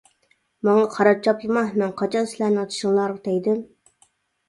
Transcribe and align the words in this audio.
-ماڭا 0.27 0.87
قارا 0.95 1.11
چاپلىما 1.27 1.63
مەن 1.83 1.95
قاچان 2.01 2.33
سىلەرنىڭ 2.35 2.69
چىشىڭلارغا 2.75 3.25
تەگدىم. 3.31 3.65